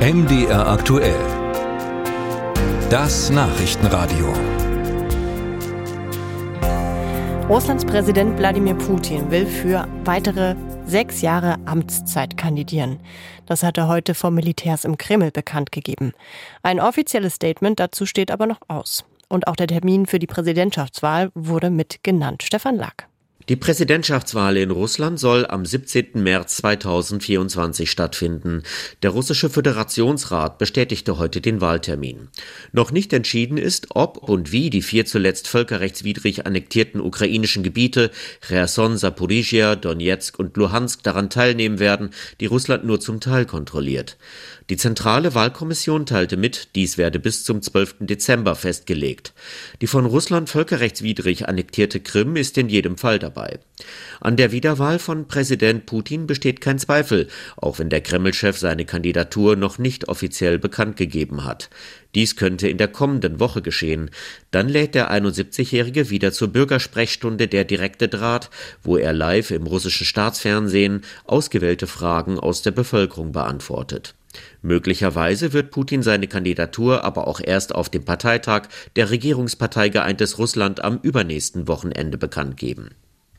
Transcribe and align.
MDR 0.00 0.66
aktuell. 0.66 1.14
Das 2.88 3.28
Nachrichtenradio. 3.28 4.32
Russlands 7.50 7.84
Präsident 7.84 8.38
Wladimir 8.38 8.76
Putin 8.76 9.30
will 9.30 9.44
für 9.44 9.86
weitere 10.06 10.56
sechs 10.86 11.20
Jahre 11.20 11.58
Amtszeit 11.66 12.38
kandidieren. 12.38 12.98
Das 13.44 13.62
hat 13.62 13.76
er 13.76 13.88
heute 13.88 14.14
vom 14.14 14.34
Militärs 14.34 14.86
im 14.86 14.96
Kreml 14.96 15.32
bekannt 15.32 15.70
gegeben. 15.70 16.14
Ein 16.62 16.80
offizielles 16.80 17.34
Statement 17.34 17.78
dazu 17.78 18.06
steht 18.06 18.30
aber 18.30 18.46
noch 18.46 18.60
aus. 18.68 19.04
Und 19.28 19.48
auch 19.48 19.56
der 19.56 19.66
Termin 19.66 20.06
für 20.06 20.18
die 20.18 20.26
Präsidentschaftswahl 20.26 21.30
wurde 21.34 21.68
mit 21.68 22.02
genannt. 22.02 22.42
Stefan 22.42 22.76
Lack. 22.76 23.09
Die 23.50 23.56
Präsidentschaftswahl 23.56 24.56
in 24.58 24.70
Russland 24.70 25.18
soll 25.18 25.44
am 25.44 25.66
17. 25.66 26.22
März 26.22 26.58
2024 26.58 27.90
stattfinden. 27.90 28.62
Der 29.02 29.10
russische 29.10 29.50
Föderationsrat 29.50 30.56
bestätigte 30.58 31.18
heute 31.18 31.40
den 31.40 31.60
Wahltermin. 31.60 32.28
Noch 32.70 32.92
nicht 32.92 33.12
entschieden 33.12 33.56
ist, 33.56 33.88
ob 33.96 34.18
und 34.18 34.52
wie 34.52 34.70
die 34.70 34.82
vier 34.82 35.04
zuletzt 35.04 35.48
völkerrechtswidrig 35.48 36.46
annektierten 36.46 37.00
ukrainischen 37.00 37.64
Gebiete 37.64 38.12
Cherson, 38.40 38.96
Saporizhia, 38.96 39.74
Donetsk 39.74 40.38
und 40.38 40.56
Luhansk 40.56 41.02
daran 41.02 41.28
teilnehmen 41.28 41.80
werden, 41.80 42.10
die 42.38 42.46
Russland 42.46 42.84
nur 42.84 43.00
zum 43.00 43.18
Teil 43.18 43.46
kontrolliert. 43.46 44.16
Die 44.70 44.76
zentrale 44.76 45.34
Wahlkommission 45.34 46.06
teilte 46.06 46.36
mit, 46.36 46.76
dies 46.76 46.96
werde 46.96 47.18
bis 47.18 47.42
zum 47.42 47.60
12. 47.60 47.96
Dezember 47.98 48.54
festgelegt. 48.54 49.34
Die 49.80 49.88
von 49.88 50.06
Russland 50.06 50.48
völkerrechtswidrig 50.48 51.48
annektierte 51.48 51.98
Krim 51.98 52.36
ist 52.36 52.56
in 52.56 52.68
jedem 52.68 52.96
Fall 52.96 53.18
dabei. 53.18 53.39
An 54.20 54.36
der 54.36 54.52
Wiederwahl 54.52 54.98
von 54.98 55.28
Präsident 55.28 55.86
Putin 55.86 56.26
besteht 56.26 56.60
kein 56.60 56.78
Zweifel, 56.78 57.28
auch 57.56 57.78
wenn 57.78 57.88
der 57.88 58.02
Kreml-Chef 58.02 58.58
seine 58.58 58.84
Kandidatur 58.84 59.56
noch 59.56 59.78
nicht 59.78 60.08
offiziell 60.08 60.58
bekannt 60.58 60.96
gegeben 60.96 61.44
hat. 61.44 61.70
Dies 62.14 62.36
könnte 62.36 62.68
in 62.68 62.76
der 62.76 62.88
kommenden 62.88 63.40
Woche 63.40 63.62
geschehen. 63.62 64.10
Dann 64.50 64.68
lädt 64.68 64.94
der 64.94 65.12
71-Jährige 65.12 66.10
wieder 66.10 66.32
zur 66.32 66.48
Bürgersprechstunde 66.48 67.48
der 67.48 67.64
direkte 67.64 68.08
Draht, 68.08 68.50
wo 68.82 68.96
er 68.96 69.12
live 69.12 69.50
im 69.52 69.66
russischen 69.66 70.06
Staatsfernsehen 70.06 71.02
ausgewählte 71.24 71.86
Fragen 71.86 72.38
aus 72.38 72.62
der 72.62 72.72
Bevölkerung 72.72 73.32
beantwortet. 73.32 74.14
Möglicherweise 74.62 75.52
wird 75.52 75.70
Putin 75.70 76.02
seine 76.02 76.28
Kandidatur 76.28 77.04
aber 77.04 77.26
auch 77.26 77.40
erst 77.42 77.74
auf 77.74 77.88
dem 77.88 78.04
Parteitag 78.04 78.68
der 78.96 79.10
Regierungspartei 79.10 79.88
Geeintes 79.88 80.38
Russland 80.38 80.84
am 80.84 80.98
übernächsten 81.02 81.66
Wochenende 81.66 82.18
bekannt 82.18 82.56
geben. 82.56 82.90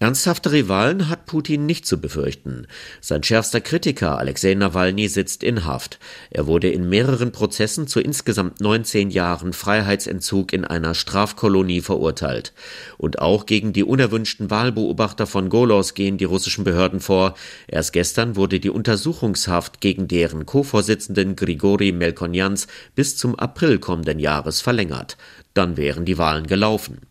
Ernsthafte 0.01 0.51
Rivalen 0.51 1.09
hat 1.09 1.27
Putin 1.27 1.67
nicht 1.67 1.85
zu 1.85 2.01
befürchten. 2.01 2.65
Sein 3.01 3.21
schärfster 3.21 3.61
Kritiker 3.61 4.17
Alexei 4.17 4.55
Nawalny 4.55 5.07
sitzt 5.07 5.43
in 5.43 5.63
Haft. 5.63 5.99
Er 6.31 6.47
wurde 6.47 6.71
in 6.71 6.89
mehreren 6.89 7.31
Prozessen 7.31 7.85
zu 7.85 7.99
insgesamt 7.99 8.61
19 8.61 9.11
Jahren 9.11 9.53
Freiheitsentzug 9.53 10.53
in 10.53 10.65
einer 10.65 10.95
Strafkolonie 10.95 11.81
verurteilt. 11.81 12.51
Und 12.97 13.19
auch 13.19 13.45
gegen 13.45 13.73
die 13.73 13.83
unerwünschten 13.83 14.49
Wahlbeobachter 14.49 15.27
von 15.27 15.49
Golos 15.49 15.93
gehen 15.93 16.17
die 16.17 16.25
russischen 16.25 16.63
Behörden 16.63 16.99
vor. 16.99 17.35
Erst 17.67 17.93
gestern 17.93 18.35
wurde 18.35 18.59
die 18.59 18.71
Untersuchungshaft 18.71 19.81
gegen 19.81 20.07
deren 20.07 20.47
Co-Vorsitzenden 20.47 21.35
Grigori 21.35 21.91
Melkonjans 21.91 22.65
bis 22.95 23.17
zum 23.17 23.35
April 23.35 23.77
kommenden 23.77 24.17
Jahres 24.17 24.61
verlängert. 24.61 25.15
Dann 25.53 25.75
wären 25.75 26.05
die 26.05 26.17
Wahlen 26.17 26.47
gelaufen. 26.47 27.01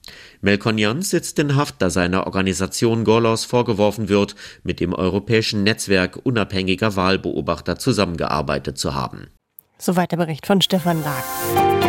Melkonyan 0.40 1.02
sitzt 1.02 1.38
in 1.38 1.56
Haft, 1.56 1.82
da 1.82 1.90
seiner 1.90 2.26
Organisation 2.26 3.04
Golos 3.04 3.44
vorgeworfen 3.44 4.08
wird, 4.08 4.34
mit 4.62 4.80
dem 4.80 4.94
europäischen 4.94 5.62
Netzwerk 5.62 6.18
unabhängiger 6.22 6.96
Wahlbeobachter 6.96 7.78
zusammengearbeitet 7.78 8.78
zu 8.78 8.94
haben. 8.94 9.28
Soweit 9.78 10.12
der 10.12 10.16
Bericht 10.18 10.46
von 10.46 10.60
Stefan 10.60 11.02
Lag. 11.02 11.79